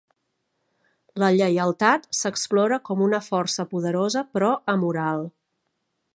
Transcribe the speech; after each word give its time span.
La 1.23 1.29
lleialtat 1.35 2.09
s'explora 2.21 2.81
com 2.91 3.05
una 3.09 3.21
força 3.27 3.67
poderosa 3.75 4.27
però 4.35 4.53
amoral. 4.77 5.29